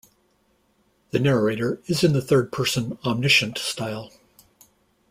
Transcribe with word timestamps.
The 1.11 1.19
narrator 1.19 1.79
is 1.85 2.03
in 2.03 2.13
the 2.13 2.23
Third-Person 2.23 2.97
Omniscient 3.05 3.59
style. 3.59 4.11